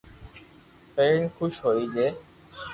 [0.95, 2.07] پيرين خوس ھوئي جي